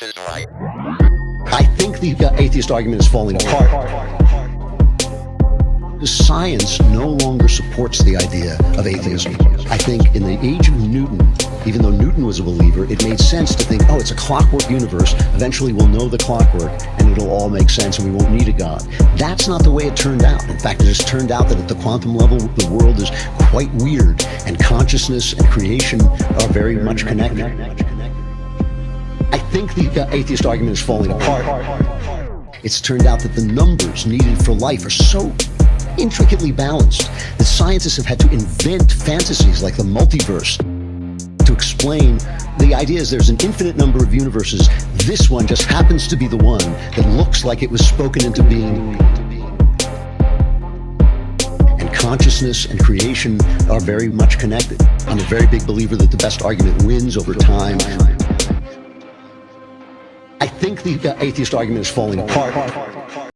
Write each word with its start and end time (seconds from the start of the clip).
That 0.00 0.06
is 0.10 0.16
right. 0.28 0.46
I 1.52 1.64
think 1.74 1.98
the 1.98 2.32
atheist 2.38 2.70
argument 2.70 3.02
is 3.02 3.08
falling 3.08 3.34
apart. 3.34 3.68
The 5.98 6.06
Science 6.06 6.78
no 6.80 7.08
longer 7.08 7.48
supports 7.48 8.04
the 8.04 8.16
idea 8.16 8.56
of 8.78 8.86
atheism. 8.86 9.34
I 9.68 9.76
think 9.76 10.14
in 10.14 10.22
the 10.22 10.38
age 10.40 10.68
of 10.68 10.74
Newton, 10.74 11.34
even 11.66 11.82
though 11.82 11.90
Newton 11.90 12.24
was 12.24 12.38
a 12.38 12.44
believer, 12.44 12.84
it 12.84 13.02
made 13.02 13.18
sense 13.18 13.56
to 13.56 13.64
think, 13.64 13.82
oh, 13.88 13.98
it's 13.98 14.12
a 14.12 14.14
clockwork 14.14 14.70
universe. 14.70 15.14
Eventually 15.34 15.72
we'll 15.72 15.88
know 15.88 16.08
the 16.08 16.18
clockwork 16.18 16.70
and 17.00 17.10
it'll 17.10 17.30
all 17.30 17.50
make 17.50 17.68
sense 17.68 17.98
and 17.98 18.08
we 18.08 18.16
won't 18.16 18.30
need 18.32 18.46
a 18.46 18.52
God. 18.52 18.82
That's 19.16 19.48
not 19.48 19.64
the 19.64 19.72
way 19.72 19.86
it 19.86 19.96
turned 19.96 20.22
out. 20.22 20.48
In 20.48 20.60
fact, 20.60 20.80
it 20.82 20.86
has 20.86 21.04
turned 21.04 21.32
out 21.32 21.48
that 21.48 21.58
at 21.58 21.66
the 21.66 21.74
quantum 21.74 22.14
level, 22.14 22.38
the 22.38 22.68
world 22.70 23.00
is 23.00 23.10
quite 23.50 23.74
weird 23.82 24.22
and 24.46 24.60
consciousness 24.60 25.32
and 25.32 25.44
creation 25.48 26.00
are 26.00 26.48
very 26.52 26.76
much 26.76 27.04
connected. 27.04 27.88
I 29.32 29.38
think 29.50 29.74
the 29.74 30.08
atheist 30.10 30.46
argument 30.46 30.78
is 30.78 30.82
falling 30.82 31.10
apart. 31.10 31.44
It's 32.62 32.80
turned 32.80 33.06
out 33.06 33.20
that 33.20 33.34
the 33.34 33.44
numbers 33.44 34.06
needed 34.06 34.42
for 34.44 34.52
life 34.52 34.84
are 34.84 34.90
so 34.90 35.32
intricately 35.98 36.52
balanced 36.52 37.10
that 37.38 37.44
scientists 37.44 37.96
have 37.96 38.06
had 38.06 38.18
to 38.20 38.30
invent 38.30 38.92
fantasies 38.92 39.62
like 39.62 39.76
the 39.76 39.82
multiverse 39.82 40.58
to 41.48 41.54
explain 41.54 42.18
the 42.58 42.74
idea 42.74 43.00
is 43.00 43.10
there's 43.10 43.30
an 43.30 43.38
infinite 43.42 43.74
number 43.74 44.04
of 44.04 44.12
universes. 44.12 44.68
This 45.06 45.30
one 45.30 45.46
just 45.46 45.62
happens 45.62 46.06
to 46.08 46.16
be 46.16 46.28
the 46.28 46.36
one 46.36 46.60
that 46.60 47.08
looks 47.16 47.42
like 47.42 47.62
it 47.62 47.70
was 47.70 47.86
spoken 47.86 48.26
into 48.26 48.42
being. 48.42 48.94
And 51.80 51.94
consciousness 51.94 52.66
and 52.66 52.78
creation 52.78 53.40
are 53.70 53.80
very 53.80 54.08
much 54.08 54.38
connected. 54.38 54.82
I'm 55.06 55.18
a 55.18 55.22
very 55.22 55.46
big 55.46 55.66
believer 55.66 55.96
that 55.96 56.10
the 56.10 56.18
best 56.18 56.42
argument 56.42 56.82
wins 56.82 57.16
over 57.16 57.32
time. 57.32 57.78
Think 60.58 60.82
the 60.82 61.10
uh, 61.10 61.16
atheist 61.20 61.54
argument 61.54 61.86
is 61.86 61.90
falling 61.90 62.18
apart. 62.18 62.52